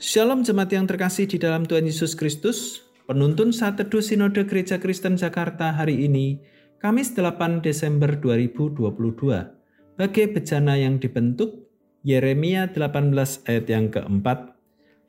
[0.00, 2.88] Shalom jemaat yang terkasih di dalam Tuhan Yesus Kristus.
[3.04, 6.40] Penuntun saat teduh Sinode Gereja Kristen Jakarta hari ini,
[6.80, 8.80] Kamis 8 Desember 2022.
[10.00, 11.68] Bagai bejana yang dibentuk,
[12.00, 14.56] Yeremia 18 ayat yang keempat.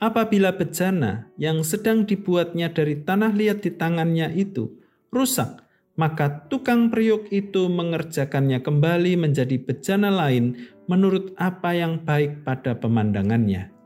[0.03, 4.75] Apabila bejana yang sedang dibuatnya dari tanah liat di tangannya itu
[5.07, 5.63] rusak,
[5.95, 13.80] maka tukang periuk itu mengerjakannya kembali menjadi bejana lain menurut apa yang baik pada pemandangannya.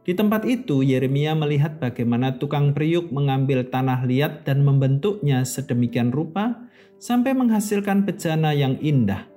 [0.00, 6.56] Di tempat itu, Yeremia melihat bagaimana tukang periuk mengambil tanah liat dan membentuknya sedemikian rupa
[6.96, 9.28] sampai menghasilkan bejana yang indah.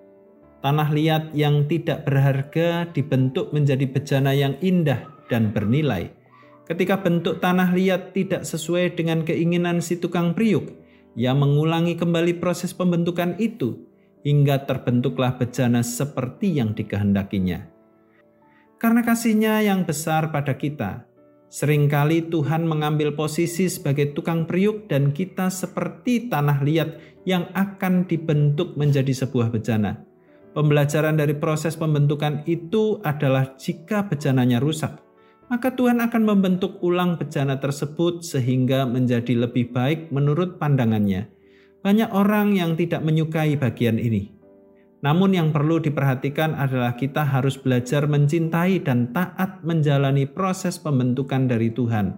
[0.63, 6.15] Tanah liat yang tidak berharga dibentuk menjadi bejana yang indah dan bernilai.
[6.63, 10.71] Ketika bentuk tanah liat tidak sesuai dengan keinginan si tukang periuk,
[11.19, 13.83] ia mengulangi kembali proses pembentukan itu
[14.23, 17.72] hingga terbentuklah bejana seperti yang dikehendakinya.
[18.83, 21.07] Karena kasihnya yang besar pada kita,
[21.47, 28.03] sering kali Tuhan mengambil posisi sebagai tukang periuk dan kita seperti tanah liat yang akan
[28.03, 30.03] dibentuk menjadi sebuah bejana.
[30.51, 34.99] Pembelajaran dari proses pembentukan itu adalah jika bejananya rusak,
[35.47, 41.31] maka Tuhan akan membentuk ulang bejana tersebut sehingga menjadi lebih baik menurut pandangannya.
[41.87, 44.42] Banyak orang yang tidak menyukai bagian ini.
[45.03, 51.75] Namun yang perlu diperhatikan adalah kita harus belajar mencintai dan taat menjalani proses pembentukan dari
[51.75, 52.15] Tuhan.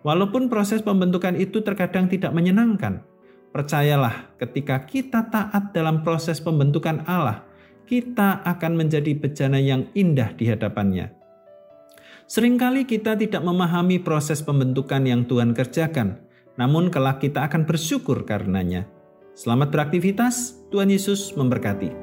[0.00, 3.04] Walaupun proses pembentukan itu terkadang tidak menyenangkan,
[3.52, 7.44] percayalah ketika kita taat dalam proses pembentukan Allah,
[7.84, 11.12] kita akan menjadi bejana yang indah di hadapannya.
[12.24, 16.24] Seringkali kita tidak memahami proses pembentukan yang Tuhan kerjakan,
[16.56, 18.88] namun kelak kita akan bersyukur karenanya.
[19.36, 22.01] Selamat beraktivitas, Tuhan Yesus memberkati.